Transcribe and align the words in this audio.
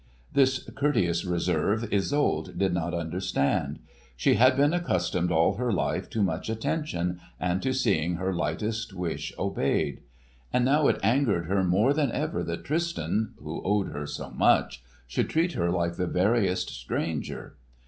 This 0.33 0.67
courteous 0.75 1.23
reserve 1.25 1.87
Isolde 1.93 2.57
did 2.57 2.73
not 2.73 2.95
understand. 2.95 3.77
She 4.17 4.33
had 4.33 4.57
been 4.57 4.73
accustomed, 4.73 5.31
all 5.31 5.57
her 5.57 5.71
life, 5.71 6.09
to 6.09 6.23
much 6.23 6.49
attention 6.49 7.19
and 7.39 7.61
to 7.61 7.71
seeing 7.71 8.15
her 8.15 8.33
lightest 8.33 8.95
wish 8.95 9.31
obeyed. 9.37 10.01
And 10.51 10.65
now 10.65 10.87
it 10.87 10.99
angered 11.03 11.45
her 11.45 11.63
more 11.63 11.93
than 11.93 12.11
ever 12.13 12.41
that 12.45 12.63
Tristan—who 12.63 13.61
owed 13.63 13.89
her 13.89 14.07
so 14.07 14.31
much—should 14.31 15.29
treat 15.29 15.51
her 15.53 15.69
like 15.69 15.97
the 15.97 16.07
veriest 16.07 16.71
stranger. 16.71 17.57